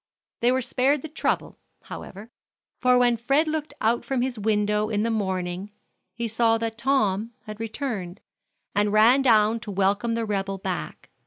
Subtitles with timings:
[0.39, 2.31] They were spared the trouble, however,
[2.79, 5.69] for when Fred looked from his window in the morning
[6.15, 8.19] he saw that Tom had returned,
[8.73, 11.11] and ran down to welcome the rebel back.